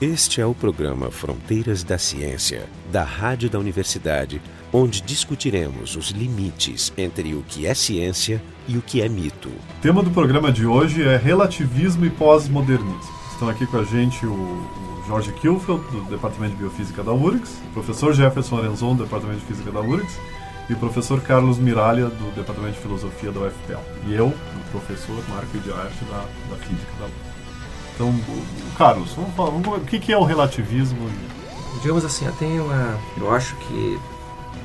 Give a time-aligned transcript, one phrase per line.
[0.00, 6.92] Este é o programa Fronteiras da Ciência, da Rádio da Universidade, onde discutiremos os limites
[6.98, 9.48] entre o que é ciência e o que é mito.
[9.48, 13.00] O tema do programa de hoje é relativismo e pós-modernismo.
[13.32, 17.72] Estão aqui com a gente o, Jorge Kilfeld, do Departamento de Biofísica da URGS, o
[17.72, 20.18] professor Jefferson Arenzon, do Departamento de Física da URGS,
[20.68, 23.80] e o professor Carlos Miralha, do Departamento de Filosofia da UFPL.
[24.08, 27.25] E eu, o professor Marco de Arte, da, da Física da URGS.
[27.96, 28.12] Então,
[28.76, 31.08] Carlos, vamos falar, vamos, o que, que é o relativismo?
[31.80, 33.98] Digamos assim, tenho uma, eu acho que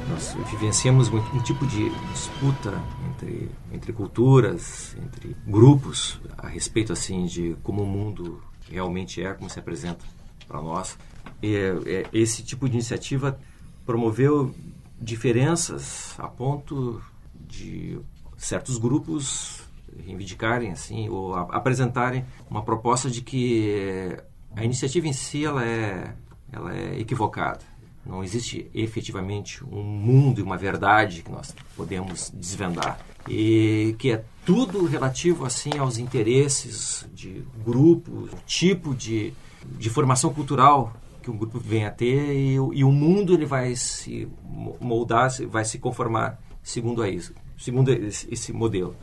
[0.10, 2.78] nós vivenciamos um, um, tipo de disputa
[3.10, 9.50] entre, entre culturas, entre grupos, a respeito assim de como o mundo realmente é, como
[9.50, 10.04] se apresenta
[10.46, 10.98] para nós.
[11.42, 13.40] E, é, esse tipo de iniciativa
[13.86, 14.54] promoveu
[15.00, 17.02] diferenças a ponto
[17.34, 17.98] de
[18.38, 19.61] certos grupos
[20.00, 24.18] reivindicarem assim ou apresentarem uma proposta de que
[24.56, 26.14] a iniciativa em si ela é
[26.52, 27.62] ela é equivocada.
[28.06, 33.00] Não existe efetivamente um mundo e uma verdade que nós podemos desvendar.
[33.28, 40.94] E que é tudo relativo assim aos interesses de grupo tipo de, de formação cultural
[41.22, 44.28] que um grupo vem a ter e, e o mundo ele vai se
[44.80, 48.96] moldar vai se conformar segundo a isso segundo esse modelo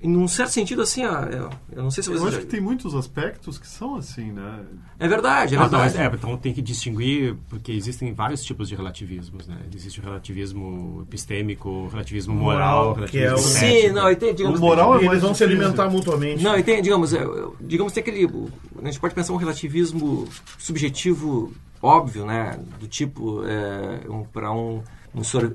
[0.00, 2.22] em um certo sentido, assim, eu, eu não sei se você.
[2.22, 2.42] Eu acho já...
[2.42, 4.60] que tem muitos aspectos que são assim, né?
[4.98, 5.96] É verdade, é verdade.
[5.98, 9.56] Ah, é, então tem que distinguir, porque existem vários tipos de relativismos, né?
[9.74, 13.30] Existe o relativismo epistêmico, o relativismo moral, o relativismo.
[13.30, 13.38] É o...
[13.38, 14.60] Sim, não, e tem, digamos.
[14.60, 16.44] O moral é eles vão se alimentar mutuamente.
[16.44, 17.24] Não, e tem, digamos, é,
[17.60, 18.28] digamos, tem aquele.
[18.82, 21.52] A gente pode pensar um relativismo subjetivo
[21.82, 22.58] óbvio, né?
[22.78, 24.82] Do tipo, é, um, para um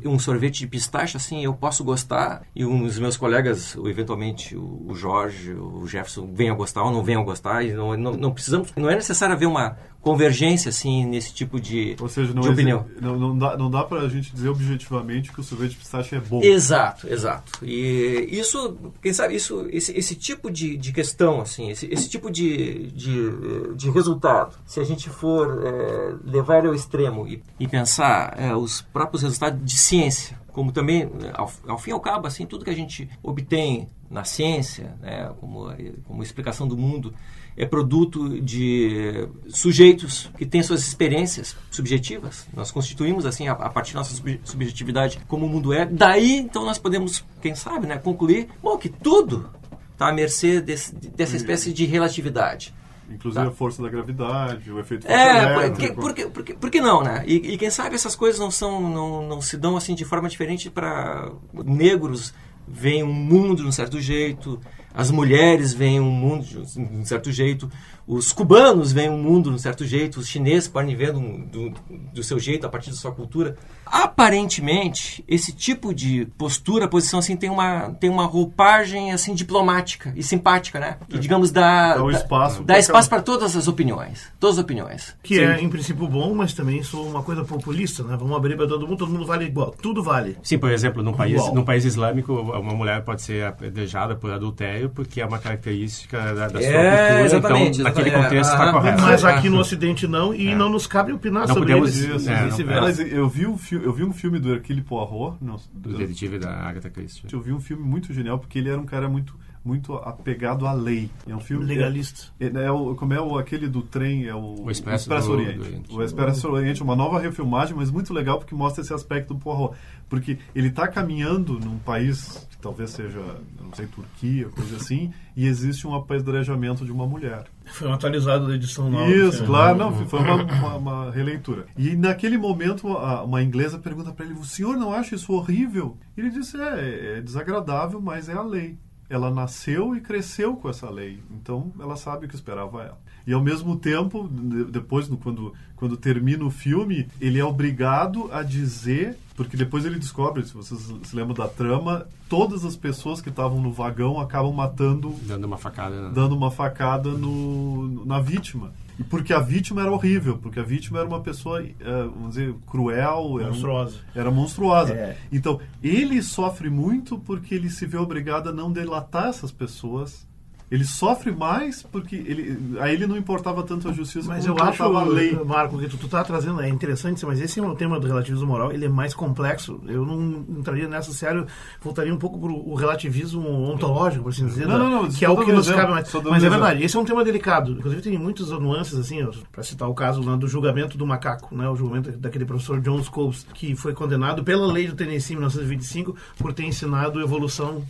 [0.05, 4.55] um sorvete de pistache, assim, eu posso gostar e um dos meus colegas, ou eventualmente
[4.57, 7.63] o Jorge, o Jefferson, venham a gostar ou não venham a gostar.
[7.63, 11.95] E não, não, não precisamos, não é necessário haver uma convergência assim nesse tipo de,
[12.01, 12.85] Ou seja, não de opinião.
[12.99, 16.15] Não, não dá, não dá para a gente dizer objetivamente que o sorvete de pistache
[16.15, 16.41] é bom.
[16.41, 17.63] Exato, exato.
[17.63, 22.31] E isso, quem sabe, isso, esse, esse tipo de, de questão, assim, esse, esse tipo
[22.31, 28.35] de, de, de resultado, se a gente for é, levar ao extremo e, e pensar
[28.37, 32.45] é, os próprios resultados de ciência, como também, ao, ao fim e ao cabo, assim,
[32.45, 35.67] tudo que a gente obtém na ciência, né, como,
[36.05, 37.13] como explicação do mundo,
[37.55, 42.47] é produto de sujeitos que têm suas experiências subjetivas.
[42.53, 45.85] Nós constituímos, assim, a, a partir da nossa subjetividade, como o mundo é.
[45.85, 49.49] Daí, então, nós podemos, quem sabe, né, concluir bom, que tudo
[49.91, 52.73] está à mercê desse, dessa espécie de relatividade.
[53.13, 53.51] Inclusive tá.
[53.51, 57.23] a força da gravidade, o efeito É, porque, porque, porque, porque não, né?
[57.27, 60.29] E, e, quem sabe essas coisas não são não, não se dão assim de forma
[60.29, 62.33] diferente para negros
[62.67, 64.59] veem um mundo de um certo jeito,
[64.93, 67.69] as mulheres veem um mundo de um certo jeito,
[68.07, 71.73] os cubanos veem um mundo de um certo jeito, os chineses podem ver do, do,
[72.13, 73.55] do, seu jeito, a partir da sua cultura.
[73.85, 80.23] Aparentemente, esse tipo de postura, posição assim, tem uma, tem uma roupagem assim diplomática e
[80.23, 80.97] simpática, né?
[81.09, 84.31] Que, digamos, dá, dá espaço, dá espaço para todas as opiniões.
[84.39, 85.15] Todas as opiniões.
[85.21, 85.43] Que Sim.
[85.43, 88.15] é, em princípio, bom, mas também sou uma coisa populista, né?
[88.17, 89.75] Vamos abrir para todo mundo, todo mundo vale igual.
[89.81, 90.37] Tudo vale.
[90.41, 94.89] Sim, por exemplo, num país, num país islâmico, uma mulher pode ser apedrejada por adultério
[94.89, 97.25] porque é uma característica da, da sua é, cultura.
[97.25, 99.01] Exatamente, então, naquele contexto está correto.
[99.01, 100.55] Mas aqui no Ocidente não, e é.
[100.55, 102.27] não nos cabe opinar não sobre podemos, eles.
[102.27, 105.37] É, não, mas eu vi, um eu vi um filme do Hercule Poirot.
[105.41, 107.25] No, do detetive da Agatha Christie.
[107.31, 110.73] Eu vi um filme muito genial, porque ele era um cara muito muito apegado à
[110.73, 111.09] lei.
[111.27, 112.27] É um filme legalista.
[112.39, 115.33] É, é, o, como é o, aquele do trem, é o, o Expresso, Expresso do,
[115.33, 115.57] Oriente.
[115.57, 115.93] Do Oriente.
[115.93, 119.75] O Expresso Oriente, uma nova refilmagem, mas muito legal porque mostra esse aspecto do Poirot.
[120.09, 123.21] Porque ele está caminhando num país que talvez seja,
[123.61, 127.45] não sei, Turquia, coisa assim, e existe um apedrejamento de uma mulher.
[127.65, 129.09] Foi um atualizado da edição nova.
[129.09, 131.65] Isso, claro, não, foi uma, uma, uma, releitura.
[131.77, 135.97] E naquele momento, uma inglesa pergunta para ele: o senhor não acha isso horrível?
[136.17, 138.77] E ele disse: é, é desagradável, mas é a lei
[139.11, 141.19] ela nasceu e cresceu com essa lei.
[141.31, 142.97] Então, ela sabe o que esperava ela.
[143.27, 144.27] E, ao mesmo tempo,
[144.71, 150.45] depois, quando, quando termina o filme, ele é obrigado a dizer, porque depois ele descobre,
[150.45, 155.13] se vocês se lembram da trama, todas as pessoas que estavam no vagão acabam matando...
[155.27, 156.01] Dando uma facada.
[156.01, 156.11] Né?
[156.13, 158.71] Dando uma facada no, na vítima.
[159.09, 163.39] Porque a vítima era horrível, porque a vítima era uma pessoa, eh, vamos dizer, cruel,
[163.39, 163.99] monstruosa.
[164.13, 164.93] Era, era monstruosa.
[164.93, 165.17] É.
[165.31, 170.27] Então, ele sofre muito porque ele se vê obrigado a não delatar essas pessoas
[170.71, 174.81] Ele sofre mais porque ele, a ele não importava tanto a justiça Mas eu acho,
[174.83, 175.37] a lei.
[175.43, 178.47] Marco, que tu, tu tá trazendo é interessante, mas esse é um tema do relativismo
[178.47, 179.81] moral, ele é mais complexo.
[179.85, 181.45] Eu não entraria nessa sério,
[181.81, 185.25] voltaria um pouco pro o relativismo ontológico, por assim dizer, Não, da- não, não, que
[185.25, 186.13] é o que nos exemplo, cabe mais.
[186.29, 187.73] Mas é verdade, esse é um tema delicado.
[187.73, 191.67] Inclusive tem muitas nuances, assim, para citar o caso né, do julgamento do macaco, né,
[191.69, 196.15] o julgamento daquele professor John Scopes, que foi condenado pela lei do Tennessee em 1925
[196.37, 197.83] por ter ensinado evolução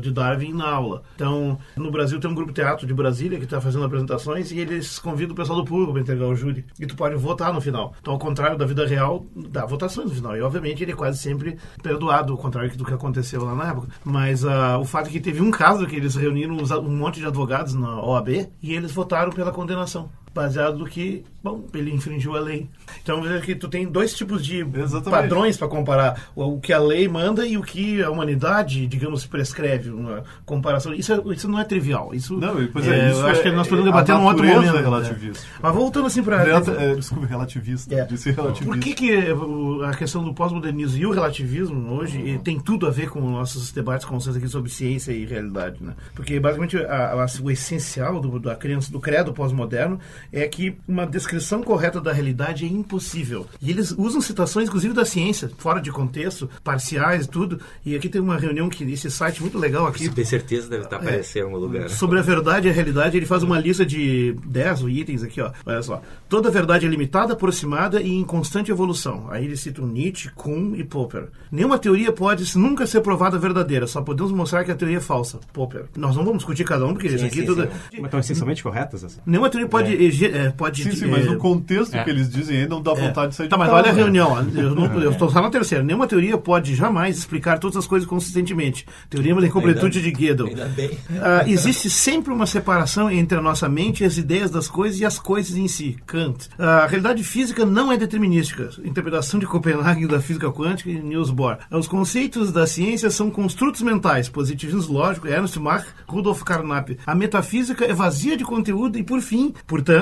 [0.00, 1.02] de Darwin na aula.
[1.16, 4.98] Então, no Brasil tem um grupo teatro de Brasília que está fazendo apresentações e eles
[4.98, 6.64] convidam o pessoal do público para entregar o júri.
[6.78, 7.94] E tu pode votar no final.
[8.00, 10.36] Então, ao contrário da vida real, dá votações no final.
[10.36, 13.88] E, obviamente, ele é quase sempre perdoado, ao contrário do que aconteceu lá na época.
[14.04, 17.26] Mas ah, o fato é que teve um caso que eles reuniram um monte de
[17.26, 20.10] advogados na OAB e eles votaram pela condenação.
[20.38, 22.68] Baseado no que, bom, ele infringiu a lei.
[23.02, 25.10] Então, veja que tu tem dois tipos de Exatamente.
[25.10, 26.30] padrões para comparar.
[26.36, 29.90] O, que a lei manda e o que a humanidade, digamos, prescreve.
[29.90, 30.94] Uma comparação.
[30.94, 32.14] Isso, é- isso não é trivial.
[32.14, 34.24] Isso, Não, e, pois é, isso eu acho é- que nós podemos é- debater num
[34.26, 34.68] outro momento.
[34.68, 34.80] é né?
[34.80, 35.44] relativista.
[35.60, 36.36] Mas voltando assim para...
[36.46, 37.92] É, desculpe, relativista.
[37.92, 38.04] É.
[38.04, 38.64] Disse relativista.
[38.72, 42.34] Por que, que o- a questão do pós-modernismo e o relativismo hoje Uhum.
[42.36, 45.82] eh, tem tudo a ver com nossos debates constantes aqui sobre ciência e realidade?
[45.82, 45.94] Né?
[46.14, 49.98] Porque, basicamente, a- a- o essencial do, da crença, do credo pós-moderno
[50.32, 53.46] é que uma descrição correta da realidade é impossível.
[53.60, 57.60] E eles usam citações, inclusive, da ciência, fora de contexto, parciais e tudo.
[57.84, 60.84] E aqui tem uma reunião, que esse site muito legal aqui, Se tem certeza deve
[60.84, 61.88] estar aparecendo em algum lugar.
[61.88, 65.52] Sobre a verdade e a realidade, ele faz uma lista de 10 itens aqui, ó.
[65.64, 66.02] Olha só.
[66.28, 69.26] Toda verdade é limitada, aproximada e em constante evolução.
[69.30, 71.28] Aí ele cita o Nietzsche, Kuhn e Popper.
[71.50, 75.40] Nenhuma teoria pode nunca ser provada verdadeira, só podemos mostrar que a teoria é falsa.
[75.52, 75.86] Popper.
[75.96, 77.62] Nós não vamos discutir cada um, porque isso Sim, aqui sim, tudo...
[77.62, 77.68] sim.
[77.94, 79.04] Mas estão essencialmente corretas?
[79.04, 79.20] Assim?
[79.26, 79.94] Nenhuma teoria pode...
[80.06, 80.10] é,
[80.56, 82.04] pode Sim, sim, mas é, no contexto É.
[82.04, 83.82] que eles dizem aí não dá vontade de sair Tá, de mas casa.
[83.82, 84.36] olha a reunião.
[85.02, 85.82] Eu, estou só na terceira.
[85.84, 88.86] Nenhuma teoria pode jamais explicar todas as coisas consistentemente.
[89.10, 90.46] Teorema da incompletude de Gödel.
[90.48, 90.90] Ainda bem.
[91.20, 95.04] Ah, existe sempre uma separação entre a nossa mente e as ideias das coisas e
[95.04, 95.96] as coisas em si.
[96.06, 96.48] Kant.
[96.58, 98.70] Ah, a realidade física não é determinística.
[98.84, 101.58] Interpretação de Copenhague da física quântica e Niels Bohr.
[101.70, 106.90] Os conceitos da ciência são construtos mentais, positivismo lógico, Ernst Mach, Rudolf Carnap.
[107.06, 109.97] A metafísica é vazia de conteúdo e, por fim, portanto,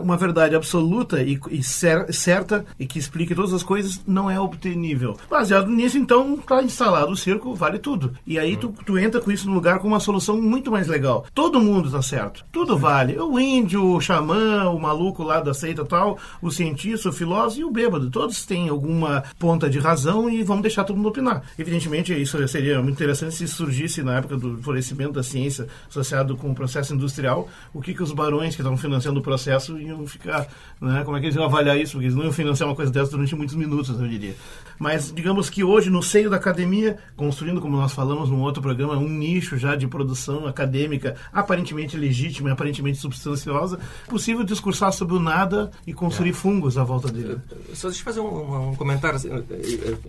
[0.00, 4.38] uma verdade absoluta e, e cer- certa e que explique todas as coisas não é
[4.40, 5.16] obtenível.
[5.30, 8.12] Baseado nisso, então, está instalado o circo, vale tudo.
[8.26, 11.24] E aí tu, tu entra com isso no lugar com uma solução muito mais legal.
[11.34, 12.44] Todo mundo tá certo.
[12.52, 13.18] Tudo vale.
[13.18, 17.64] O índio, o xamã, o maluco lá da seita tal, o cientista, o filósofo e
[17.64, 18.10] o bêbado.
[18.10, 21.42] Todos têm alguma ponta de razão e vamos deixar todo mundo opinar.
[21.58, 26.50] Evidentemente, isso seria muito interessante se surgisse na época do florescimento da ciência associado com
[26.50, 30.46] o processo industrial, o que, que os barões que estavam financiando o processo iam ficar,
[30.80, 31.02] né?
[31.04, 31.92] Como é que eles iam avaliar isso?
[31.92, 34.34] Porque eles não iam financiar uma coisa dessa durante muitos minutos, eu diria.
[34.78, 38.96] Mas digamos que hoje, no seio da academia, construindo, como nós falamos num outro programa,
[38.96, 45.20] um nicho já de produção acadêmica aparentemente legítima e aparentemente substanciosa, possível discursar sobre o
[45.20, 47.38] nada e construir fungos à volta dele.
[47.74, 49.16] Só deixa eu fazer um, um comentário.
[49.16, 49.30] assim,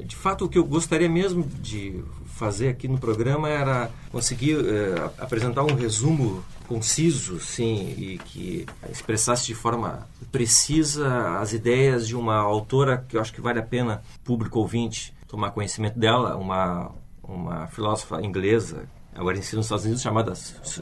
[0.06, 2.04] De fato, o que eu gostaria mesmo de
[2.40, 9.48] fazer aqui no programa era conseguir eh, apresentar um resumo conciso, sim, e que expressasse
[9.48, 14.04] de forma precisa as ideias de uma autora que eu acho que vale a pena
[14.24, 16.92] público ouvinte tomar conhecimento dela, uma
[17.24, 18.88] uma filósofa inglesa
[19.20, 20.34] agora ensina nos Estados Unidos, chamada,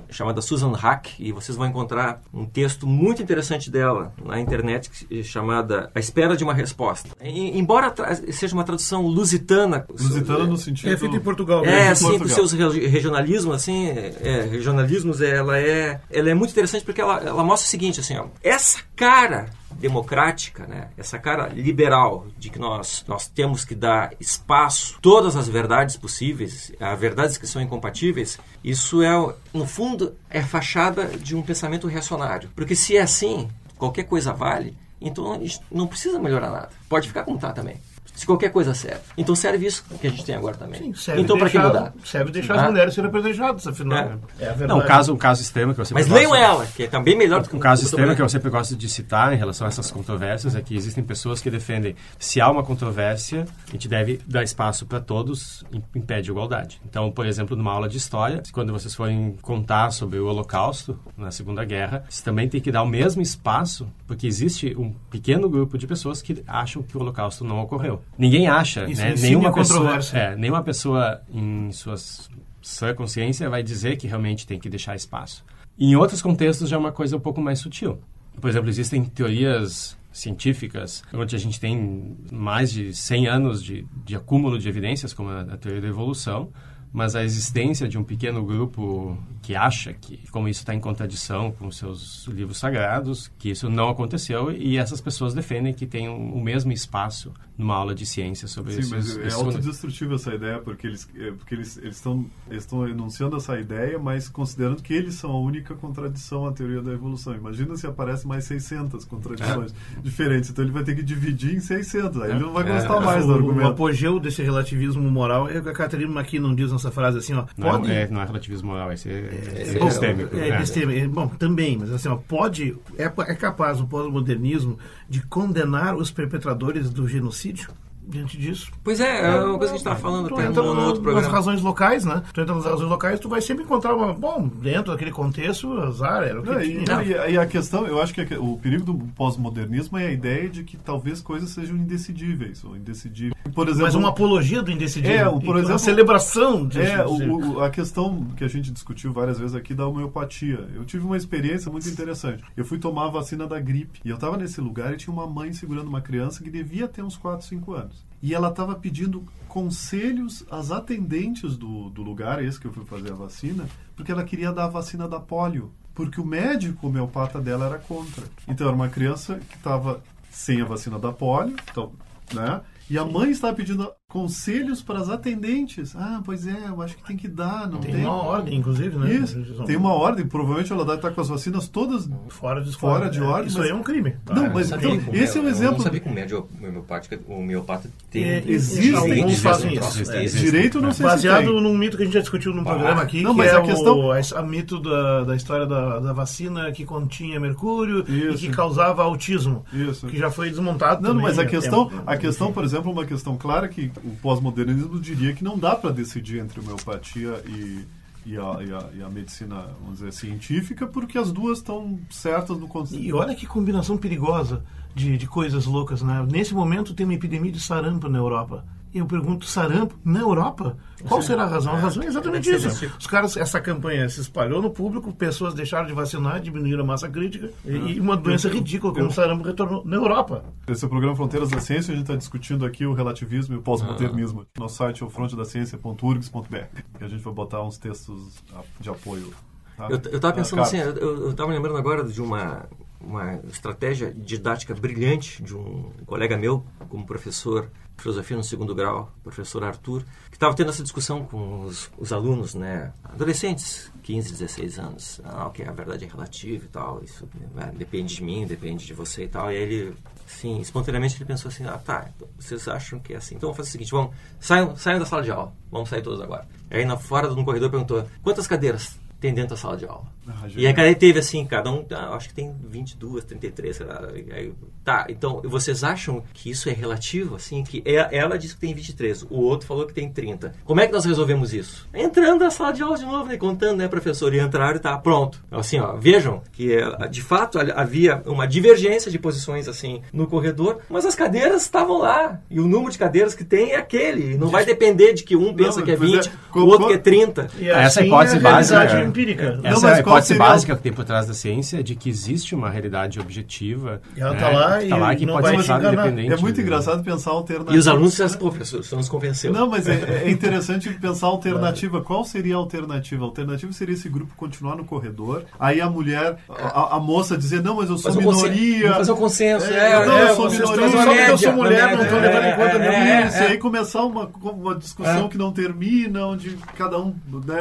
[0.09, 5.23] chamada Susan Hack, e vocês vão encontrar um texto muito interessante dela na internet, que-
[5.23, 7.09] chamada A Espera de uma Resposta.
[7.21, 7.93] E- embora
[8.31, 9.85] seja uma tradução lusitana...
[9.89, 10.91] Lusitana no sentido...
[10.93, 11.65] É feito em Portugal.
[11.65, 12.35] É, assim, com Portugal.
[12.35, 17.43] seus regi- regionalismos, assim, é, regionalismos, ela é, ela é muito interessante porque ela, ela
[17.43, 19.47] mostra o seguinte, assim, ó, essa cara
[19.79, 25.47] democrática, né, essa cara liberal de que nós, nós temos que dar espaço, todas as
[25.47, 31.41] verdades possíveis, a verdades que são incompatíveis, isso é, no fundo, é fachada de um
[31.41, 32.49] pensamento reacionário.
[32.55, 36.69] Porque se é assim, qualquer coisa vale, então a gente não precisa melhorar nada.
[36.89, 37.79] Pode ficar como está também.
[38.17, 38.99] Se qualquer coisa serve.
[39.15, 40.81] Então serve isso que a gente tem agora também.
[40.81, 41.93] Sim, serve então para que mudar?
[42.03, 42.61] Serve deixar Ah.
[42.63, 43.97] as mulheres serem apedrejadas, afinal.
[43.99, 44.17] É.
[44.39, 44.67] É, a verdade.
[44.67, 46.87] Não, o caso, o caso extremo que eu sempre Mas gosto- leiam ela, que é
[46.87, 49.65] também melhor do que Um caso extremo que eu sempre gosto de citar em relação
[49.65, 53.87] a essas controvérsias é que existem pessoas que defendem se há uma controvérsia, a gente
[53.87, 56.81] deve dar espaço para todos em, em pé de igualdade.
[56.89, 61.29] Então, por exemplo, numa aula de história, quando vocês forem contar sobre o Holocausto na
[61.29, 65.77] Segunda Guerra, vocês também tem que dar o mesmo espaço, porque existe um pequeno grupo
[65.77, 68.01] de pessoas que acham que o Holocausto não ocorreu.
[68.17, 69.13] Ninguém acha, Isso né?
[69.13, 72.29] ensina Nenhuma pessoa, é, nenhuma pessoa em suas
[72.61, 75.45] sua consciência vai dizer que realmente tem que deixar espaço.
[75.79, 77.99] Em outros contextos já é uma coisa um pouco mais sutil.
[78.39, 84.15] Por exemplo, existem teorias científicas onde a gente tem mais de 100 anos de, de
[84.15, 86.49] acúmulo de evidências, como a, a teoria da evolução,
[86.91, 91.53] mas a existência de um pequeno grupo que acha que, como isso está em contradição
[91.53, 96.37] com seus livros sagrados, que isso não aconteceu e essas pessoas defendem que tem o
[96.41, 100.85] mesmo espaço numa aula de ciência sobre Sim, esses, mas é autodestrutível essa ideia, porque
[100.85, 105.31] eles é, porque eles estão eles estão enunciando essa ideia, mas considerando que eles são
[105.31, 107.33] a única contradição à teoria da evolução.
[107.33, 109.73] Imagina se aparece mais 600 contradições
[110.03, 112.97] diferentes, então ele vai ter que dividir em 600, aí ele não vai É, gostar
[112.97, 113.67] é, mais o, do o argumento.
[113.69, 117.45] apogeu desse relativismo moral é o que a Catherine McKinnon diz nessa frase assim, ó,
[117.57, 117.89] Não, pode...
[117.89, 120.35] é, não é relativismo moral, esse é, é, epistêmico.
[120.35, 120.55] É, é.
[120.55, 124.77] episteme- é, bom, também, mas assim, ó, pode, é, é capaz o pós-modernismo
[125.09, 127.69] de condenar os perpetradores do genocídio
[128.07, 128.71] diante disso?
[128.83, 130.81] Pois é, é uma coisa que a gente estava falando Tu até entra no, no
[130.81, 131.33] outro nas programa.
[131.35, 132.23] razões locais, né?
[132.33, 134.13] Tu entra nas razões locais, tu vai sempre encontrar uma.
[134.13, 137.03] Bom, dentro daquele contexto, azar, era o que Não, tinha.
[137.03, 140.49] e a- e a questão, eu acho que o perigo do pós-modernismo é a ideia
[140.49, 143.35] de que talvez coisas sejam indecidíveis ou indecidíveis.
[143.53, 145.17] Por exemplo, Mas uma apologia do indecidível.
[145.17, 146.81] É, o- por exemplo- uma celebração disso.
[146.91, 150.67] É, o- o- a questão que a gente discutiu várias vezes aqui da homeopatia.
[150.75, 152.43] Eu tive uma experiência muito interessante.
[152.55, 155.25] Eu fui tomar a vacina da gripe e eu estava nesse lugar e tinha uma
[155.27, 157.96] mãe segurando uma criança que devia ter uns 4, 5 anos.
[158.21, 163.11] E ela estava pedindo conselhos às atendentes do, do lugar, esse que eu fui fazer
[163.11, 165.71] a vacina, porque ela queria dar a vacina da polio.
[165.95, 168.23] Porque o médico homeopata dela era contra.
[168.47, 171.91] Então era uma criança que estava sem a vacina da polio, então,
[172.33, 172.61] né?
[172.89, 175.93] E a mãe estava pedindo conselhos para as atendentes.
[175.95, 177.91] Ah, pois é, eu acho que tem que dar, não tem?
[177.93, 179.11] Tem uma ordem, inclusive, né?
[179.13, 180.25] Isso, tem uma ordem.
[180.25, 182.09] Provavelmente ela deve estar com as vacinas todas.
[182.29, 184.15] Fora de, Fora de é, ordem, Isso mas- aí é um crime.
[184.29, 184.79] Não, Eu mas então,
[185.11, 185.77] esse é um meu- Eu exemplo.
[185.77, 188.23] não sabia que o médio homeopática, o homeopata tem...
[188.23, 189.87] É, existe- alguns existe- fazem isso.
[189.89, 190.23] existe- é.
[190.23, 190.45] existe.
[190.45, 191.61] Direito não sei Baseado se tem.
[191.61, 193.61] num mito que a gente já discutiu num programa aqui, não, que mas é a
[193.61, 198.27] questão- o a, a mito da, da história da, da vacina que continha mercúrio e
[198.29, 198.37] Isso.
[198.37, 200.07] que causava autismo, Isso.
[200.07, 203.35] que já foi desmontado Não, também, mas a questão, a questão, por exemplo, uma questão
[203.37, 207.85] clara que o pós-modernismo diria que não dá para decidir entre homeopatia e,
[208.25, 212.57] e, a, e, a, e a medicina, vamos dizer, científica, porque as duas estão certas
[212.57, 213.03] no conceito.
[213.03, 214.63] E olha que combinação perigosa
[214.95, 216.25] de, de coisas loucas, né?
[216.29, 218.65] Nesse momento tem uma epidemia de sarampo na Europa.
[218.97, 220.77] Eu pergunto, sarampo na Europa?
[221.07, 221.73] Qual será a razão?
[221.73, 222.91] A razão é exatamente ser isso.
[222.99, 227.07] Os caras, essa campanha se espalhou no público, pessoas deixaram de vacinar, diminuíram a massa
[227.07, 230.43] crítica e, e uma doença ridícula como o sarampo retornou na Europa.
[230.67, 231.91] Esse é o programa Fronteiras da Ciência.
[231.91, 234.45] A gente está discutindo aqui o relativismo e o pós-modernismo.
[234.57, 236.55] Nosso site é o frontedaciencia.urgs.br.
[236.99, 238.43] E a gente vai botar uns textos
[238.79, 239.31] de apoio.
[239.77, 239.87] tá?
[239.89, 242.65] Eu, eu tava pensando Ah, assim, eu, eu tava lembrando agora de uma,
[243.07, 249.11] uma estratégia didática brilhante de um colega meu, como professor de filosofia no segundo grau,
[249.23, 254.79] professor Arthur, que estava tendo essa discussão com os, os alunos, né, adolescentes, 15, 16
[254.79, 258.85] anos, ah, que a verdade é relativa e tal, isso né, depende de mim, depende
[258.85, 259.95] de você e tal, e aí ele,
[260.27, 263.57] assim, espontaneamente ele pensou assim, ah, tá, então, vocês acham que é assim, então vamos
[263.57, 266.45] fazer o seguinte, vamos, saiam, saiam da sala de aula, vamos sair todos agora.
[266.69, 270.16] Aí na fora no corredor perguntou, quantas cadeiras tem dentro da sala de aula?
[270.27, 273.85] Ah, E aí cada teve assim, cada um, ah, acho que tem 22, 33, sei
[273.85, 274.01] lá.
[274.15, 274.53] E aí,
[274.83, 277.35] tá, então vocês acham que isso é relativo?
[277.35, 280.53] Assim, que é- ela disse que tem 23, o outro falou que tem 30.
[280.65, 281.87] Como é que nós resolvemos isso?
[281.93, 283.37] Entrando na sala de aula de novo, né?
[283.37, 284.33] Contando, né, professor?
[284.33, 285.43] E entraram e tá pronto.
[285.51, 290.79] Assim, ó, vejam que eh, de fato havia uma divergência de posições assim no corredor,
[290.89, 292.39] mas as cadeiras estavam lá.
[292.49, 294.33] E o número de cadeiras que tem é aquele.
[294.33, 296.15] E Não vai depender de que um pensa Não, que é pois é.
[296.21, 297.47] 20, Co- o outro que é 30.
[297.59, 299.03] E Essa é a assim hipótese a realidade básica.
[299.03, 299.51] empírica.
[299.57, 301.33] Não, Essa mas é a qual hipótese seria o- básica que tem por trás da
[301.33, 304.01] ciência de que existe uma realidade objetiva.
[304.15, 306.33] E ela né, tá lá que tá e lá que não pode vai ser independente.
[306.33, 307.75] É muito do- engraçado pensar a alternativa.
[307.75, 309.51] E os alunos disseram, pô, professor, você nos convenceu.
[309.53, 312.01] Não, mas é, é interessante pensar a alternativa.
[312.01, 313.23] Qual seria a alternativa?
[313.23, 315.43] A alternativa seria esse grupo continuar no corredor.
[315.59, 318.93] Aí a mulher, a, a moça dizer, não, mas eu sou consen- minoria.
[318.93, 319.65] fazer um consenso.
[319.67, 320.89] É, É, não, é, eu sou vocês minoria.
[320.91, 323.43] Só porque eu sou mulher, não tô levando em conta é, meu é, Isso, é.
[323.43, 325.27] e aí começar uma, uma discussão É.
[325.29, 327.59] que não termina, onde cada um né,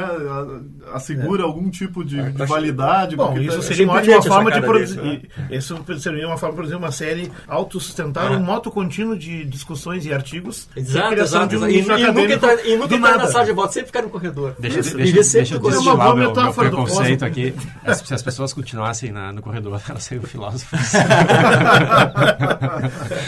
[0.95, 3.17] assegura algum tipo de, de validade.
[3.17, 4.97] Bom, porque isso seria uma ótima forma de produzir.
[5.01, 8.37] dele, Isso seria uma forma de produzir uma série autossustentável, É.
[8.37, 10.69] um moto contínuo de discussões e artigos.
[10.77, 11.47] Exato, exato.
[11.49, 14.03] de um e, e nunca entrar, e nunca entrar na sala de voto, sempre ficar
[14.03, 14.55] no corredor.
[14.59, 17.27] Deixa, Isso, deixa, sempre deixa eu boa meu, meu metáfora do preconceito cosmo.
[17.27, 17.55] aqui.
[17.85, 20.79] As- Se as pessoas continuassem na- no corredor, elas seriam filósofos.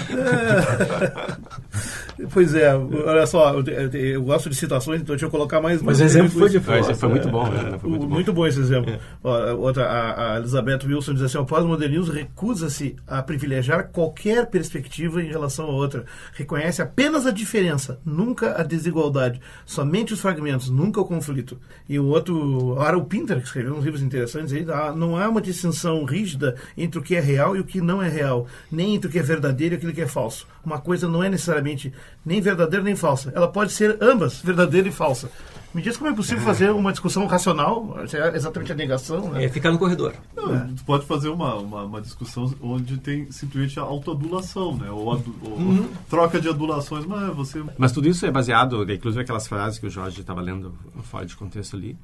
[2.33, 3.55] Pois é, olha só,
[3.93, 6.83] eu, gosto de citações, então deixa eu colocar mais Mas o exemplo foi de Foi,
[6.95, 7.79] foi muito bom, né?
[7.79, 8.15] Foi O- muito bom.
[8.15, 8.99] Muito bom esse exemplo.
[9.23, 15.23] Ó, outra, a, a Elizabeth Wilson diz assim: o pós-modernismo recusa-se a privilegiar qualquer perspectiva
[15.23, 16.05] em relação a outra.
[16.35, 19.41] Reconhece apenas a diferença, nunca a desigualdade.
[19.65, 21.59] Somente os fragmentos, nunca o conflito.
[21.89, 25.41] E o outro, Harold Pinter, que escreveu uns livros interessantes, aí, ah, não há uma
[25.41, 29.09] distinção rígida entre o que é real e o que não é real, nem entre
[29.09, 30.47] o que é verdadeiro e aquilo que é falso.
[30.69, 31.93] Uma coisa não é necessariamente
[32.25, 33.33] nem verdadeira nem falsa.
[33.35, 35.31] Ela pode ser ambas, verdadeira e falsa.
[35.75, 39.45] Me diz como é possível fazer uma discussão racional, é exatamente a negação, né?
[39.45, 40.15] É ficar no corredor.
[40.35, 44.91] Não, Tu pode fazer uma, uma, uma discussão onde tem simplesmente a autoadulação, né?
[44.91, 47.63] Ou, adu- ou troca de adulações, mas você.
[47.77, 51.37] Mas tudo isso é baseado, inclusive aquelas frases que o Jorge estava lendo fora de
[51.37, 51.97] contexto ali,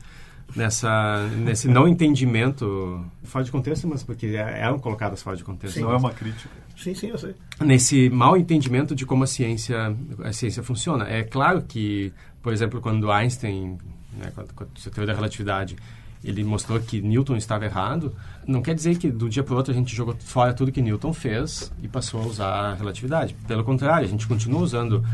[0.55, 5.81] nessa, nesse não entendimento, fora de contexto, mas porque é- eram colocadas fora de contexto.
[5.81, 6.51] Não é uma crítica.
[6.77, 7.35] Sim, sim, eu sei.
[7.61, 11.09] nesse mau entendimento de como a ciência a ciência funciona.
[11.09, 13.79] É claro que, por exemplo, quando Einstein,
[14.19, 15.77] né, quando, quando a teoria da relatividade,
[16.25, 18.15] ele mostrou que Newton estava errado,
[18.47, 20.81] não quer dizer que do dia para o outro a gente jogou fora tudo que
[20.81, 23.35] Newton fez e passou a usar a relatividade.
[23.47, 25.05] Pelo contrário, a gente continua usando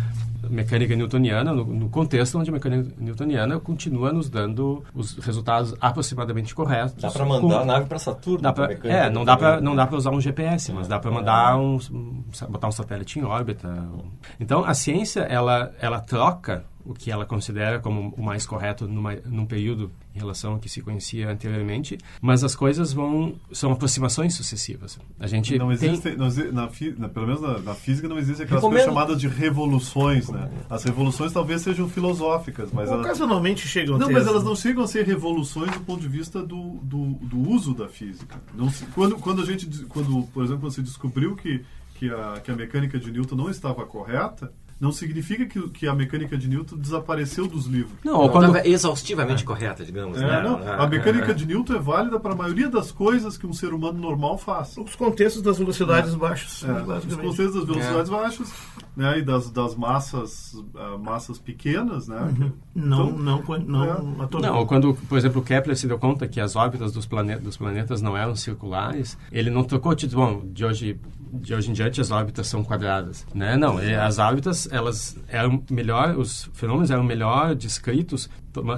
[0.49, 6.54] mecânica newtoniana no, no contexto onde a mecânica newtoniana continua nos dando os resultados aproximadamente
[6.54, 6.94] corretos.
[7.02, 8.40] Dá com- mandar a nave pra Saturno.
[8.40, 9.61] Dá com pra, é, não dá pra, newtoniana.
[9.61, 13.18] não dá pra usar um GPS, mas dá pra mandar um, um- botar um satélite
[13.18, 13.68] em órbita.
[14.38, 19.14] Então, a ciência, ela, ela troca o que ela considera como o mais correto numa,
[19.26, 24.35] num período em relação ao que se conhecia anteriormente, mas as coisas vão são aproximações
[24.35, 24.99] sucessivas.
[25.19, 28.19] A gente Não tem- existe, não exi- na, na- pelo menos na, na física não
[28.19, 28.79] existe aquelas Recomendo.
[28.85, 30.50] coisas chamadas de revoluções, né?
[30.69, 34.57] As revoluções talvez sejam filosóficas, mas elas, Ocasionalmente chegam a não, ter mas elas não
[34.57, 38.40] chegam a ser revoluções do ponto de vista do, do, do uso da física.
[38.55, 41.62] Não se- quando, quando a gente, quando, por exemplo, quando se descobriu que,
[41.95, 45.95] que, a, que a mecânica de Newton não estava correta, não significa que, que a
[45.95, 47.93] mecânica de Newton desapareceu dos livros.
[48.03, 50.17] Não, Não quando, estava exaustivamente correta, digamos.
[50.17, 50.43] É, né?
[50.43, 53.53] não, Ah, a mecânica de Newton é válida para a maioria das coisas que um
[53.53, 54.77] ser humano normal faz.
[54.79, 56.73] Os contextos das velocidades baixas, É,
[57.07, 58.53] os conceitos das velocidades baixas
[58.97, 62.35] né, e das, das massas, ah, massas pequenas, né?
[62.75, 64.25] Não, Então, não, não, é.
[64.25, 67.07] a todo Não, quando, por exemplo, o Kepler se deu conta que as órbitas dos,
[67.43, 70.99] dos planetas não eram circulares, ele não trocou de, bom, de hoje,
[71.33, 73.57] de hoje em diante as órbitas são quadradas, né?
[73.57, 78.29] Não, e as órbitas, elas eram melhor, os fenômenos eram melhor descritos,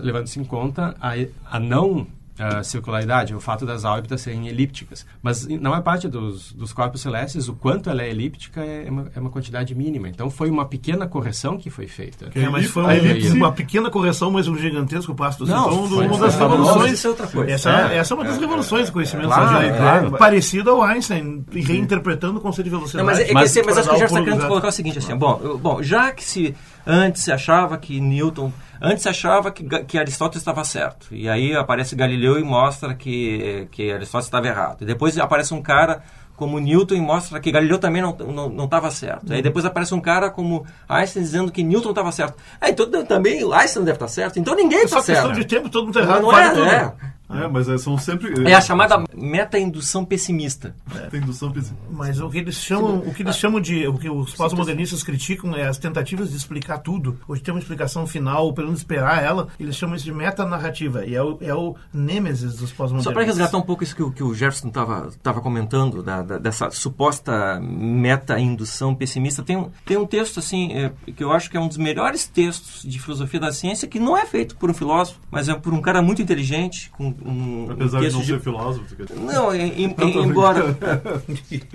[0.03, 1.13] levando-se em conta a,
[1.51, 2.07] a não
[2.39, 5.05] ah, circularidade, o fato das órbitas serem elípticas.
[5.23, 9.11] Mas na maior parte dos, dos corpos celestes, o quanto ela é elíptica é uma,
[9.15, 10.09] é uma quantidade mínima.
[10.09, 12.31] Então foi uma pequena correção que foi feita.
[12.35, 15.67] É, mas foi A um- elipse- uma pequena correção, mas um gigantesco passo do Não,
[15.67, 16.65] Então, foi- uma foi das fabuloso.
[16.69, 16.93] revoluções.
[16.99, 17.51] Isso é outra coisa.
[17.53, 19.27] Essa é, essa é uma das revoluções do conhecimento.
[19.29, 20.11] Claro, é, claro.
[20.13, 23.05] Parecido ao Einstein, reinterpretando o conceito de velocidade.
[23.07, 24.73] Não, mas, é, que Mas- assim, mas acho que o Gerson está querendo colocar o
[24.73, 26.55] seguinte, assim, bom, bom, já que se
[26.87, 31.95] antes se achava que Newton, antes achava que, que Aristóteles estava certo, e aí aparece
[31.95, 36.03] Galileu e mostra que, que Aristóteles estava errado, e depois aparece um cara
[36.37, 39.33] como Newton e mostra que Galileu também não estava não, não certo.
[39.33, 42.35] Aí depois aparece um cara como Einstein dizendo que Newton estava certo.
[42.61, 44.39] Ah, então também Einstein não deve estar certo.
[44.41, 45.39] Então ninguém É está só questão certo.
[45.39, 46.23] de tempo, todo mundo tá Não, errado.
[46.23, 46.65] não vale é, tudo.
[46.67, 46.93] é.
[47.35, 48.49] É, mas é, são sempre.
[48.49, 50.75] É a chamada meta-indução pessimista.
[51.11, 51.85] Tem indução pessimista.
[51.91, 55.55] Mas o que eles chamam, o que eles chamam de, o que os pós-modernistas criticam
[55.55, 58.81] é as tentativas de explicar tudo, ou de ter uma explicação final, ou pelo menos
[58.81, 63.05] esperar ela, eles chamam isso de metanarrativa, e é o, é o nêmesis dos pós-modernistas.
[63.05, 66.39] Só para resgatar um pouco isso que, o- que o Jefferson estava comentando, da, da-
[66.39, 71.57] dessa suposta meta-indução pessimista, tem um, tem um texto assim é, que eu acho que
[71.57, 74.75] é um dos melhores textos de filosofia da ciência, que não é feito por um
[74.75, 78.25] filósofo, mas é por um cara muito inteligente, com um, um Apesar de texto não
[78.25, 78.97] ser filósofo.
[78.97, 79.21] quer dizer.
[79.21, 80.77] Não, em- em- embora.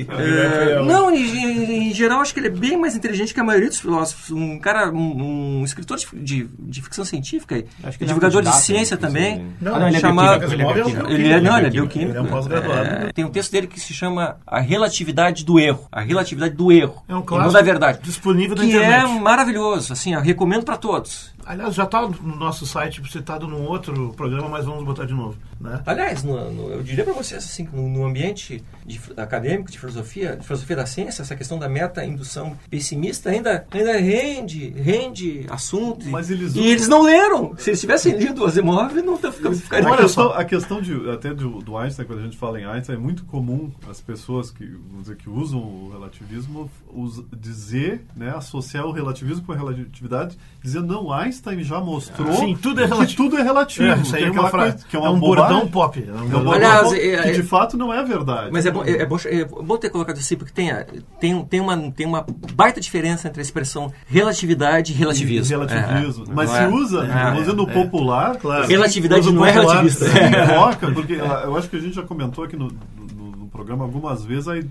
[0.10, 3.44] É, É, não, em, em- geral, acho que ele é bem mais inteligente que a
[3.44, 4.32] maioria dos filósofos.
[4.32, 8.14] Um cara, um, um escritor de, de, de ficção científica Acho que e ele é
[8.14, 9.48] divulgador de ciência também.
[9.62, 11.10] Não, Ah, não, ele é ele é é um bioquímico.
[11.12, 12.18] Ele é, não, ele é Ele bioquímico.
[12.18, 12.88] é um pós-graduado.
[12.88, 15.88] É, tem um texto dele que se chama A Relatividade do Erro.
[15.92, 17.04] A Relatividade do Erro.
[17.08, 18.00] É um clássico não da verdade.
[18.02, 19.22] disponível na que é internet.
[19.22, 19.94] maravilhoso.
[19.94, 21.32] Assim, eu recomendo para todos.
[21.48, 25.38] Aliás, já está no nosso site citado num outro programa, mas vamos botar de novo.
[25.60, 25.82] Né?
[25.86, 29.80] Aliás, no- no- eu diria para vocês assim, que no, no ambiente de acadêmico de
[29.80, 36.06] filosofia, de filosofia da ciência, essa questão da meta-indução pessimista ainda, ainda rende, rende assunto.
[36.08, 37.56] Mas eles e eles não leram.
[37.58, 40.34] Se eles tivessem lido o Asimov, não fica- ficaria a aqui questão, só.
[40.38, 43.26] a questão de, até do, do Einstein, quando a gente fala em Einstein, é muito
[43.26, 48.92] comum as pessoas que, vamos dizer, que usam o relativismo us- dizer, né, associar o
[48.92, 53.42] relativismo com a relatividade, dizer, não, Einstein já mostrou Sim, tudo é que tudo é
[53.44, 53.86] relativo.
[53.88, 54.86] É, isso aí que é uma frase.
[54.86, 55.47] que é é, uma um bobagem.
[55.68, 56.06] Pop.
[56.08, 58.50] É um É um bordão Aliás, pop é- que é- de fato não é verdade.
[58.52, 60.86] Mas é bom, é, é bom, é bom ter colocado assim, porque tem, a-
[61.20, 65.50] tem, tem, uma, tem uma baita diferença entre a expressão relatividade e relativismo.
[65.58, 66.26] relativismo.
[66.30, 66.68] É, Mas não se é?
[66.68, 67.74] usa, É, vamos dizer, no é.
[67.74, 68.68] popular, Claro.
[68.68, 70.06] Relatividade não é relativista.
[70.06, 73.84] se invoca, porque eu acho que a gente já comentou aqui no, no- no programa
[73.86, 74.66] algumas vezes, aí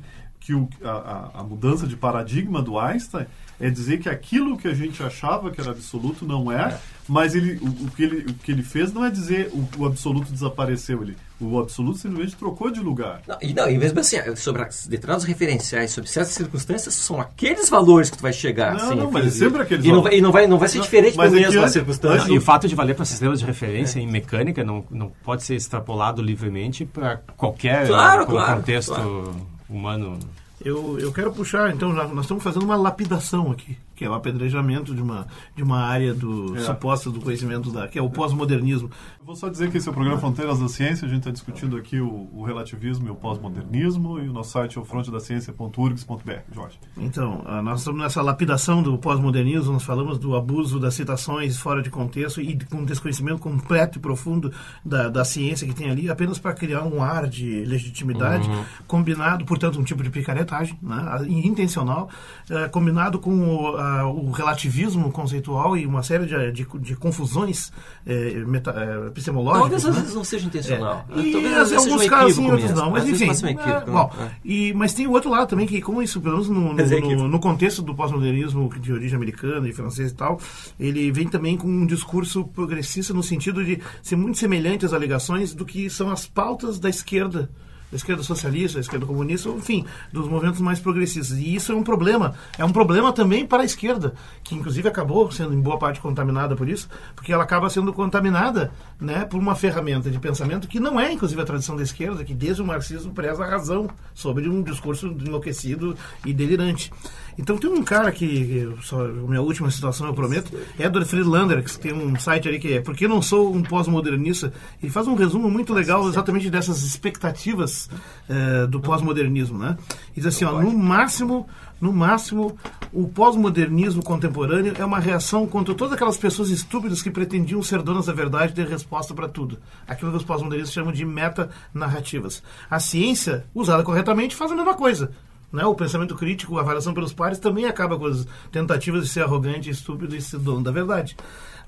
[0.46, 3.26] que o, a, a, mudança de paradigma do Einstein
[3.59, 6.78] é dizer que aquilo que a gente achava que era absoluto não é, é.
[7.09, 9.85] mas ele, o, o, que ele, o que ele fez não é dizer o, o
[9.85, 11.02] absoluto desapareceu.
[11.02, 13.22] Ele, o absoluto simplesmente trocou de lugar.
[13.26, 17.68] Não, e, não, e mesmo assim, sobre as determinados referenciais, sobre certas circunstâncias, são aqueles
[17.68, 18.74] valores que tu vai chegar.
[18.74, 20.04] Não, assim, não, mas é sempre aqueles e valores.
[20.04, 22.32] Não vai, e não vai, não vai ser não, diferente mas do é mesmo circunstância.
[22.32, 24.02] E o fato de valer para sistemas de referência é.
[24.02, 29.56] em mecânica não, não pode ser extrapolado livremente para qualquer claro, claro, contexto claro.
[29.68, 30.18] Humano.
[30.64, 34.94] Eu, eu quero puxar, então, nós estamos fazendo uma lapidação aqui que é o apedrejamento
[34.94, 36.61] de uma, de uma área do é.
[36.61, 38.90] suposta do conhecimento da que é o pós-modernismo.
[39.24, 41.06] Vou só dizer que esse é o programa Fronteiras da Ciência.
[41.06, 44.78] A gente está discutindo aqui o, o, relativismo e o pós-modernismo e o nosso site
[44.78, 46.78] é o frontedaciencia.urgs.br, Jorge.
[46.96, 49.72] Então, nós estamos nessa lapidação do pós-modernismo.
[49.72, 54.00] Nós falamos do abuso das citações fora de contexto e com um desconhecimento completo e
[54.00, 54.52] profundo
[54.85, 58.64] da, da ciência que tem ali, apenas para criar um ar de legitimidade uhum.
[58.87, 62.09] combinado, portanto, um tipo de picaretagem né, intencional,
[62.50, 67.72] uh, combinado com o o relativismo conceitual e uma série de, de, de confusões
[68.07, 69.83] é, meta, é, epistemológicas.
[69.83, 70.01] Talvez às né?
[70.01, 71.05] vezes não seja intencional.
[71.11, 71.20] É.
[71.20, 72.90] E Talvez às vezes alguns casos sim, outros não.
[72.90, 73.46] Mas às enfim.
[73.46, 74.31] Um equívoco, é, bom, né?
[74.44, 77.29] e, mas tem o outro lado também, que como isso, pelo menos no, no, no,
[77.29, 80.40] no contexto do pós-modernismo de origem americana e francês e tal,
[80.79, 85.55] ele vem também com um discurso progressista no sentido de ser muito semelhante às alegações
[85.55, 87.51] do que são as pautas da esquerda
[87.96, 91.38] da esquerda socialista, da esquerda comunista, enfim, dos movimentos mais progressistas.
[91.38, 92.35] E isso é um problema.
[92.59, 96.54] É um problema também para a esquerda, que inclusive acabou sendo em boa parte contaminada
[96.54, 101.00] por isso, porque ela acaba sendo contaminada né, por uma ferramenta de pensamento que não
[101.00, 104.62] é, inclusive, a tradição da esquerda, que desde o marxismo preza a razão sobre um
[104.62, 106.92] discurso enlouquecido e delirante.
[107.38, 111.92] Então tem um cara que, só, minha última situação eu prometo, Edward Friedlander, que tem
[111.92, 114.53] um site ali que é Por que não sou um pós-modernista?
[114.83, 117.90] Ele faz um resumo muito legal exatamente dessas expectativas
[118.29, 119.77] eh, do pós-modernismo, né?
[120.14, 121.46] Diz assim, ó, no máximo,
[121.81, 122.57] no máximo,
[122.92, 128.07] o pós-modernismo contemporâneo é uma reação contra todas aquelas pessoas estúpidas que pretendiam ser donas
[128.07, 129.59] da verdade e ter resposta para tudo.
[129.87, 132.42] Aquilo que os pós-modernistas chamam de meta-narrativas.
[132.70, 135.11] A ciência, usada corretamente, faz a mesma coisa.
[135.52, 135.64] Né?
[135.64, 139.70] O pensamento crítico, a avaliação pelos pares, também acaba com as tentativas de ser arrogante,
[139.70, 141.16] estúpido e ser dono da verdade.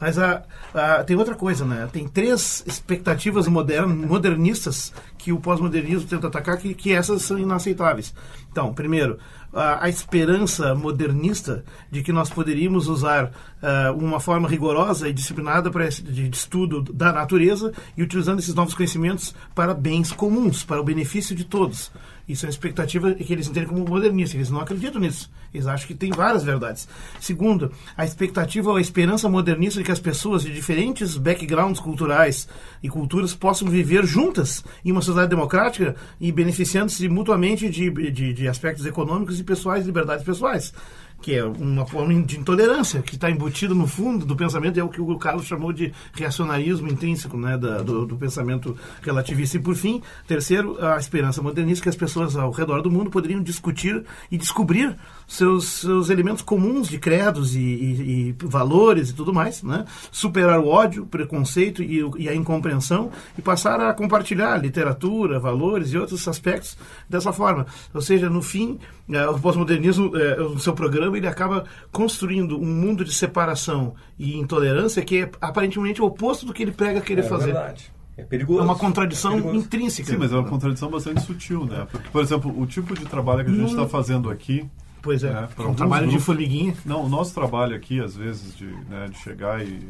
[0.00, 1.88] Mas a, a, tem outra coisa, né?
[1.92, 8.14] Tem três expectativas modern, modernistas que o pós-modernismo tenta atacar, que, que essas são inaceitáveis.
[8.50, 9.18] Então, primeiro,
[9.52, 15.68] a, a esperança modernista de que nós poderíamos usar uh, uma forma rigorosa e disciplinada
[15.68, 20.80] para de, de estudo da natureza e utilizando esses novos conhecimentos para bens comuns, para
[20.80, 21.90] o benefício de todos.
[22.28, 24.36] Isso é uma expectativa que eles entendem como modernista.
[24.36, 25.30] Eles não acreditam nisso.
[25.52, 26.86] Eles acham que tem várias verdades.
[27.20, 32.46] Segundo, a expectativa ou a esperança modernista de que as pessoas de diferentes backgrounds culturais
[32.82, 38.48] e culturas possam viver juntas em uma sociedade democrática e beneficiando-se mutuamente de, de, de
[38.48, 40.72] aspectos econômicos e pessoais, liberdades pessoais
[41.20, 44.88] que é uma forma de intolerância que está embutido no fundo do pensamento, é o
[44.88, 49.56] que o Carlos chamou de reacionarismo intrínseco né, da, do, do, pensamento relativista.
[49.56, 53.42] E, por fim, terceiro, a esperança modernista que as pessoas ao redor do mundo poderiam
[53.42, 59.32] discutir e descobrir seus, seus elementos comuns de credos e, e, e valores e tudo
[59.32, 59.84] mais, né?
[60.12, 65.92] superar o ódio, o preconceito e, e, a incompreensão e passar a compartilhar literatura, valores
[65.92, 66.78] e outros aspectos
[67.08, 67.66] dessa forma.
[67.92, 68.78] Ou seja, no fim,
[69.10, 74.36] é, o pós-modernismo, é, no seu programa, ele acaba construindo um mundo de separação e
[74.36, 77.52] intolerância que é aparentemente o oposto do que ele prega querer é fazer.
[77.52, 77.92] Verdade.
[78.16, 78.60] É perigoso.
[78.60, 80.10] É uma contradição é intrínseca.
[80.10, 81.86] Sim, mas é uma contradição bastante sutil, né?
[81.90, 84.68] Porque, por exemplo, o tipo de trabalho que a gente está fazendo aqui
[85.00, 86.74] Pois é, é um trabalho grupos, de formiguinha.
[86.84, 89.80] Não, o nosso trabalho aqui, às vezes, de, né, de chegar e,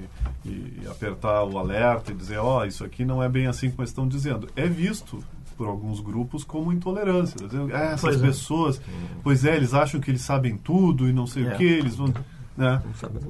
[0.45, 3.83] e, apertar o alerta e dizer, ó, oh, isso aqui não é bem assim como
[3.85, 5.25] estão dizendo, é visto
[5.59, 7.37] por alguns grupos como intolerância.
[7.45, 8.27] Dizendo, ah, essas pois é.
[8.27, 8.83] pessoas, é.
[9.25, 11.53] pois é, eles acham que eles sabem tudo e não sei é.
[11.53, 12.15] o que, eles vão...
[12.57, 12.83] Né?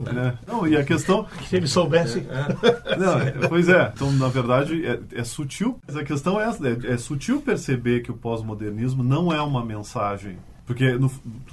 [0.06, 0.38] Não, né?
[0.46, 1.26] não, e a questão.
[1.50, 2.26] Se eles soubessem.
[2.30, 2.96] É, é.
[2.96, 3.92] Não, pois é.
[3.94, 5.78] Então, na verdade, é, é sutil.
[5.86, 9.62] Mas a questão é essa: é, é sutil perceber que o pós-modernismo não é uma
[9.62, 10.38] mensagem
[10.68, 11.10] porque no,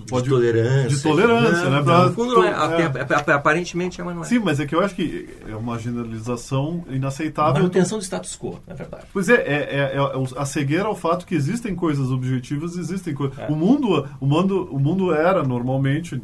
[0.10, 0.90] pode, de tolerância.
[0.90, 1.82] De tolerância, né?
[1.82, 3.32] Pra, no fundo, é, é.
[3.32, 4.26] aparentemente é, mas não é.
[4.26, 7.54] Sim, mas é que eu acho que é uma generalização inaceitável.
[7.54, 9.06] Manutenção do status quo, na verdade.
[9.14, 10.00] Pois é, é, é, é,
[10.36, 13.38] a cegueira ao fato que existem coisas objetivas, existem coisas.
[13.48, 16.22] O, mundo, o, mundo, o mundo era normalmente,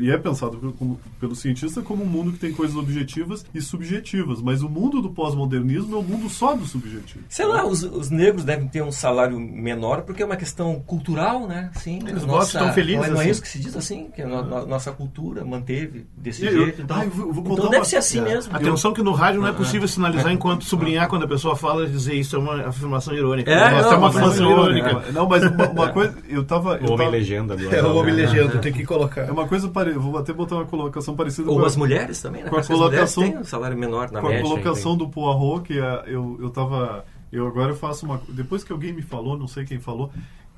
[0.00, 4.42] e é pensado pelo, pelo cientista como um mundo que tem coisas objetivas e subjetivas,
[4.42, 7.24] mas o mundo do pós-modernismo é o mundo só do subjetivo.
[7.28, 11.46] Sei lá, os, os negros devem ter um salário menor porque é uma questão cultural,
[11.46, 11.70] né?
[11.76, 12.96] Sim, eles negócio tão feliz.
[12.96, 13.30] Não é, não é assim.
[13.30, 14.08] isso que se diz assim?
[14.14, 16.82] Que a no- no- nossa cultura manteve desse Eu- jeito.
[16.82, 18.22] Então, Ah, vou- vou então deve uma- ser assim é.
[18.22, 18.54] mesmo.
[18.56, 21.90] Atenção que no rádio não é possível sinalizar enquanto sublinhar quando a pessoa fala e
[21.90, 23.50] dizer isso é uma afirmação irônica.
[23.50, 25.12] É, não, é uma mas afirmação é irônica.
[25.12, 26.76] Não, mas uma, uma coisa, eu tava.
[26.76, 27.76] Eu O homem tava legenda agora.
[27.76, 28.22] É o homem né?
[28.22, 29.22] legenda, tem que colocar.
[29.22, 32.20] é uma coisa parecida, vou até botar uma colocação parecida Ou com a- as mulheres
[32.20, 32.50] também, né?
[32.50, 34.44] com a colocação- têm um salário menor na com a média.
[34.44, 37.04] colocação do Poirot, que é, eu, eu tava.
[37.30, 38.20] Eu agora eu faço uma.
[38.28, 40.10] Depois que alguém me falou, não sei quem falou,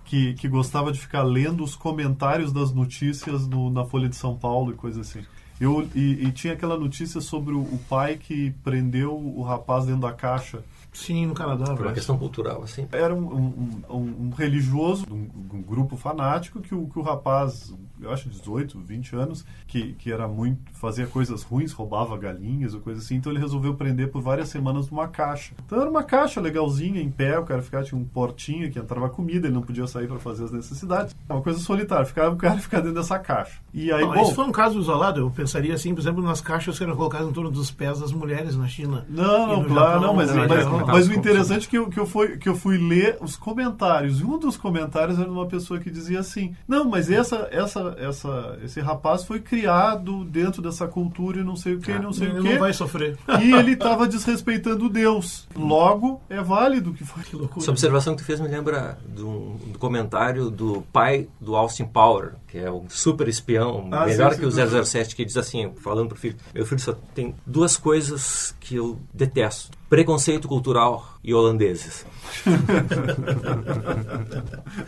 [0.04, 4.36] que, que gostava de ficar lendo os comentários das notícias no- na Folha de São
[4.36, 5.22] Paulo e coisa assim.
[5.60, 10.02] Eu, e, e tinha aquela notícia sobre o, o pai que prendeu o rapaz dentro
[10.02, 10.62] da caixa.
[10.94, 11.94] Sim, no Canadá, Por uma parece.
[11.96, 12.86] questão cultural, assim.
[12.92, 18.10] Era um, um- um- religioso, um, um grupo fanático, que o, que o rapaz, eu
[18.12, 20.58] acho 18, 20 anos, que, que era muito.
[20.72, 24.88] fazia coisas ruins, roubava galinhas ou coisa assim, então ele resolveu prender por várias semanas
[24.90, 25.52] numa caixa.
[25.66, 29.08] Então era uma caixa legalzinha, em pé, o cara ficava, tinha um portinho que entrava
[29.08, 31.14] comida, ele não podia sair para fazer as necessidades.
[31.28, 33.58] Uma coisa solitária, ficava o cara ficar dentro dessa caixa.
[33.72, 35.20] E aí, Não, bom, Isso foi um caso isolado.
[35.20, 38.12] Eu pensaria assim, por exemplo, nas caixas que eram colocadas em torno dos pés das
[38.12, 39.04] mulheres na China.
[39.08, 42.06] Não, não, claro, Japão, não, mas, mas, Mas o interessante é que eu, que, eu
[42.06, 44.20] fui, que eu fui ler os comentários.
[44.20, 47.94] E um dos comentários era de uma pessoa que dizia assim: Não, mas essa, essa,
[47.98, 52.28] essa, esse rapaz foi criado dentro dessa cultura e não sei o que, não sei
[52.28, 52.58] Ele o não que.
[52.58, 53.16] vai sofrer.
[53.44, 55.46] E ele estava desrespeitando Deus.
[55.56, 57.22] Logo, é válido que foi.
[57.24, 57.60] Que loucura.
[57.62, 62.34] Essa observação que tu fez me lembra do, do comentário do pai do Austin Power,
[62.48, 65.72] que é um super espião, Ah, melhor sim, que sim, o 007, que diz assim,
[65.76, 71.32] falando pro filho, meu filho só tem duas coisas que eu detesto, preconceito cultural e
[71.34, 72.04] holandeses.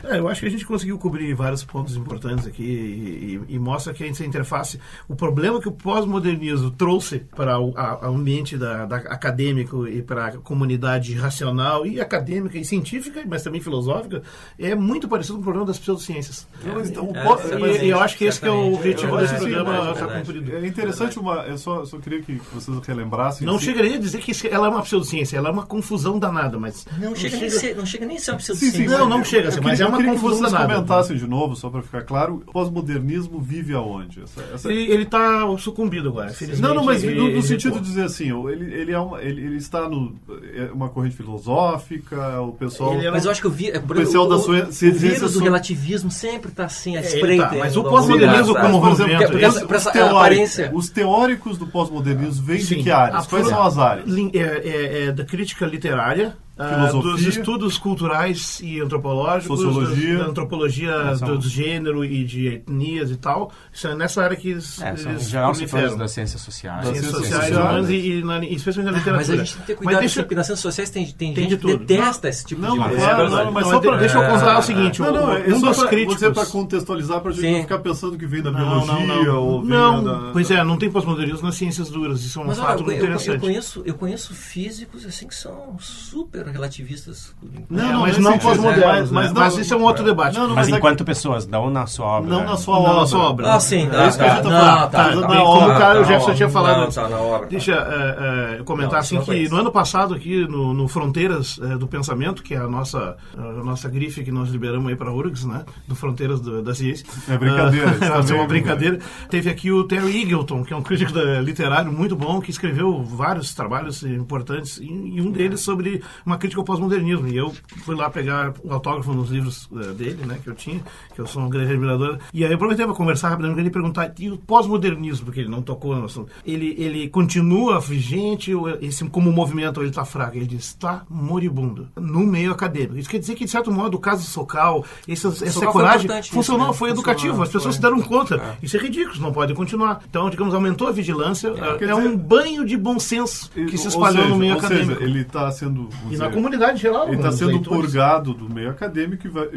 [0.04, 3.58] É, eu acho que a gente conseguiu cobrir vários pontos importantes aqui e, e- e
[3.58, 8.56] mostra que essa interface, o problema que o pós-modernismo trouxe para o a- a ambiente
[8.56, 14.22] da, da acadêmico e para a comunidade racional e acadêmica e científica, mas também filosófica,
[14.58, 16.46] é muito parecido com o problema das pseudociências.
[16.88, 19.16] Então, o É, po- certamente, E, e eu acho que esse que é o objetivo
[19.18, 20.18] desse programa verdade.
[20.26, 20.56] cumprido.
[20.56, 21.34] É interessante uma.
[21.46, 23.46] Eu só, só queria que vocês relembrassem.
[23.46, 26.58] Não assim, chegaria a dizer que ela é uma pseudociência, ela é uma confusão danada,
[26.58, 26.86] mas.
[26.98, 28.98] Não, chega, Nem ser, não chega nem a ser uma Sim, sim, pseudociência.
[28.98, 30.52] Não, não chega a ser, eu mas queria- é uma eu queria que confusão vocês
[30.52, 30.74] danada.
[30.74, 34.22] comentassem de novo, só para ficar claro, o pós-modernismo vive aonde?
[34.22, 36.62] Essa, essa- Ele, ele tá sucumbido agora, felizmente.
[36.62, 37.82] Não, não, mas ele- no, no ele sentido recuou.
[37.82, 40.14] de dizer assim, ele, ele, é uma, ele, ele está no
[40.54, 42.94] é uma corrente filosófica, o pessoal.
[42.94, 44.64] Ele é Mas eu acho que o, vi, é, por pessoal o, da o, sua
[44.64, 47.46] o ciência do relativismo sempre está assim, à ele espreita.
[47.46, 50.70] tá, mas o pós-modernismo como porque os, essa- essa teóricos, aparência.
[50.74, 52.82] os teóricos do pós-modernismo vêm de Sim.
[52.82, 53.24] que áreas?
[53.26, 54.06] A Quais são as áreas?
[54.34, 57.12] É, é- é da crítica literária, ah, Filosofia.
[57.12, 60.16] dos estudos culturais e antropológicos, Sociologia.
[60.18, 63.52] da, da antropologia do, do gênero e de etnias e tal.
[63.72, 66.84] Isso é nessa área que eles, É, são, eles geral, setores das ciências sociais.
[66.86, 69.26] Das Ciências ciências sociais, humanas e, e na- e especialmente na literatura.
[69.26, 71.44] Mas a gente tem que ter cuidado, deixa, porque nas ciências sociais tem, tem, Tem
[71.44, 71.78] gente de tudo.
[71.78, 72.96] que detesta esse tipo Não, de coisa.
[72.96, 75.32] claro, É não, mas só pra- deixa eu contar É, o seguinte, Não, não, um,
[75.34, 76.18] é um só dos pra, críticos...
[76.20, 77.52] você para contextualizar, para a gente Sim.
[77.52, 79.42] não ficar pensando que vem da Não, biologia não, não.
[79.42, 80.30] ou vem Não, da...
[80.32, 82.22] pois é, não tem pós-modernismo nas ciências duras.
[82.24, 83.44] Isso é um fato interessante.
[83.84, 87.34] eu conheço físicos assim que são super relativistas.
[87.68, 90.04] Não, Não, mas não sentido, pós-modernos, é, mas, mas mas, não- isso é um outro
[90.04, 90.34] debate.
[90.38, 92.30] Não, não, Mas mas é enquanto pessoas, não na sua obra.
[92.30, 92.46] Não né?
[92.46, 93.00] na sua Não, obra.
[93.00, 93.54] na sua obra.
[93.54, 93.88] Ah, sim.
[93.92, 94.80] É isso que a gente tá não, falando.
[94.80, 95.14] tá, Tá, tá.
[95.16, 96.80] na Como obra, o cara, o tá, Jefferson tinha falado.
[96.80, 97.46] Não, tá na obra.
[97.48, 101.86] Deixa é, é, comentar assim que no ano passado aqui no, no Fronteiras é, do
[101.86, 105.44] Pensamento, que é a nossa a nossa grife que nós liberamos aí para a URGS,
[105.46, 107.06] né, do Fronteiras do, da Ciência.
[107.28, 108.98] É brincadeira, Ah, é uma é brincadeira.
[109.30, 113.54] Teve aqui o Terry Eagleton, que é um crítico literário muito bom, que escreveu vários
[113.54, 117.28] trabalhos importantes e, e um deles sobre uma crítica ao pós-modernismo.
[117.28, 117.52] E eu
[117.84, 120.80] fui lá pegar o autógrafo nos livros eh, dele, né, que eu tinha,
[121.14, 122.18] que eu sou um grande admirador.
[122.32, 125.40] E aí eu aproveitei para conversar rapidamente com ele e perguntar, e o pós-modernismo, porque
[125.40, 130.04] ele não tocou no assunto, ele, ele continua vigente, ou esse, como movimento ele está
[130.04, 130.36] fraco?
[130.36, 132.96] Ele diz, está moribundo, no meio acadêmico.
[132.98, 136.04] Isso quer dizer que, de certo modo, o caso Socal, essa, essa Socal foi coragem
[136.04, 136.78] importante funcionou, isso, né?
[136.78, 137.72] foi Funcionou, educativo, as pessoas foi.
[137.74, 138.56] se deram conta.
[138.62, 140.02] Isso é ridículo, não pode continuar.
[140.08, 143.76] Então, digamos, aumentou a vigilância, é, quer é um dizer- banho de bom senso que
[143.76, 144.94] se Ou espalhou seja, no meio ou acadêmico.
[144.94, 145.88] Seja, ele está sendo...
[146.02, 147.08] vamos Dizer, comunidade geral.
[147.08, 147.80] Ele está sendo leitores.
[147.82, 149.48] purgado do meio acadêmico e vai,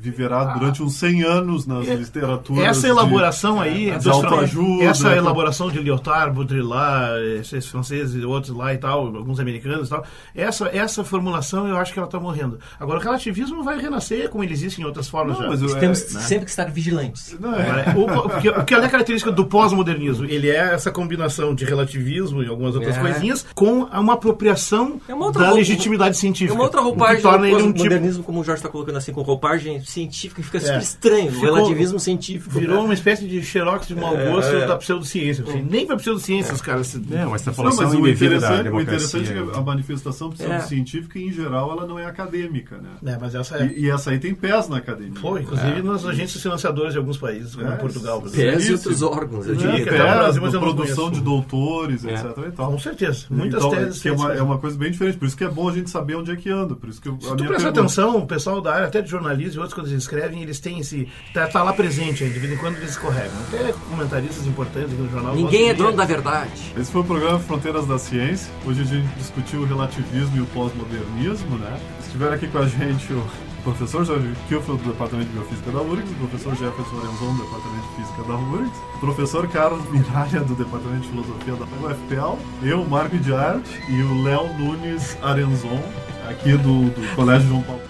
[0.00, 2.64] viverá durante uns 100 anos nas É, literaturas.
[2.64, 5.18] Essa de- elaboração aí, de dos autoajuda, essa né?
[5.18, 10.04] elaboração de Lyotard, Baudrillard, esses franceses e outros lá e tal, alguns americanos e tal,
[10.34, 12.58] essa, essa formulação eu acho que ela está morrendo.
[12.78, 15.48] Agora, o relativismo vai renascer como ele existe em outras formas Não, já.
[15.50, 17.36] mas eu- Temos é, sempre que estar vigilantes.
[17.38, 17.94] Não, é.
[17.96, 20.24] O, o, que, o que é a característica do pós-modernismo?
[20.26, 23.00] Ele é essa combinação de relativismo e algumas outras É.
[23.00, 26.54] coisinhas com uma apropriação É uma da roupa- legitimidade É científica.
[26.54, 28.96] uma outra que roupagem torna do ele um tipo modernismo, como o Jorge está colocando
[28.96, 32.58] assim, com roupagem científica, fica super estranho, Ficou- o relativismo científico.
[32.58, 34.66] Virou uma espécie de xerox de mau É, gosto é.
[34.66, 35.44] da pseudociência.
[35.46, 36.96] Assim, nem pra pseudociência os caras se...
[37.10, 40.60] É, uma Não, extrapolação mas o interessante, o interessante é que a manifestação É.
[40.60, 43.12] científica, em geral, ela não é acadêmica, né?
[43.14, 43.66] É, mas essa é...
[43.66, 45.20] E, e essa aí tem pés na academia.
[45.20, 48.20] Foi, inclusive nas agências financiadoras de alguns países, como É, Portugal.
[48.20, 48.52] por exemplo.
[48.58, 49.58] PES e outros órgãos, eu Né?
[49.58, 49.84] diria.
[49.84, 52.12] que Pés, mas não produção de doutores, É.
[52.14, 52.24] etc.
[52.48, 52.70] E tal.
[52.72, 53.26] Com certeza.
[53.30, 54.00] Muitas então, teses.
[54.02, 55.16] que é, uma, é coisa bem diferente.
[55.18, 56.74] Por isso que é bom a gente saber onde é que anda.
[56.74, 59.00] Por isso que eu, a Se tu prestar pergunta- atenção, o pessoal da área, até
[59.00, 61.08] de jornalismo e outros, quando eles escrevem, eles têm esse.
[61.32, 63.32] Tá, tá lá presente aí, de vez em quando eles escorregam.
[63.48, 65.34] Até comentaristas importantes aqui no jornal.
[65.34, 66.50] Ninguém é dono da verdade.
[66.76, 68.52] Esse foi o programa Fronteiras da Ciência.
[68.66, 71.80] Hoje a gente discutiu o relativismo e o pós-modernismo, né?
[72.00, 73.24] Estiveram aqui com a gente o
[73.62, 77.88] professor Jorge Kilfield, do Departamento de Biofísica da URGS, o professor Jefferson Lorenzon, do Departamento
[77.88, 82.84] de Física da URGS, o professor Carlos Miralha, do Departamento de Filosofia da UFPL, eu,
[82.84, 85.82] Marco de Arte, e o Léo Nunes Arenzon,
[86.28, 87.89] aqui do, do Colégio João Paulo.